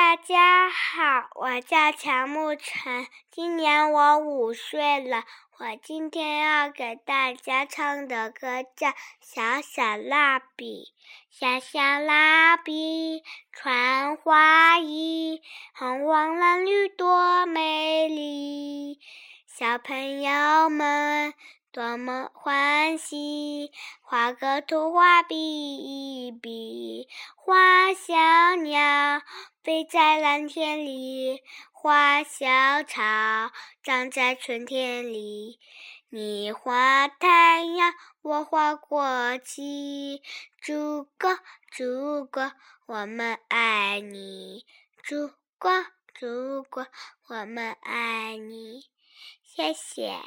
[0.00, 5.24] 大家好，我叫乔木晨，今年我五岁了。
[5.58, 8.90] 我今天要给大家唱的歌叫
[9.20, 10.84] 《小小蜡笔》。
[11.36, 15.42] 小小蜡笔，穿花衣，
[15.74, 19.00] 红黄蓝绿多美丽。
[19.48, 21.34] 小朋友们。
[21.70, 23.70] 多么欢喜！
[24.00, 25.36] 画个图画比
[25.76, 27.06] 一比，
[27.36, 29.20] 画小鸟
[29.68, 32.46] 飞在蓝天里，画小
[32.84, 33.02] 草
[33.82, 35.60] 长在春天里。
[36.08, 37.92] 你画太阳，
[38.22, 40.22] 我画国旗。
[40.62, 41.38] 祖国，
[41.70, 42.50] 祖国，
[42.86, 44.64] 我们爱你！
[45.04, 45.70] 祖国，
[46.18, 46.86] 祖国，
[47.26, 48.86] 我们爱你！
[49.44, 50.18] 谢谢。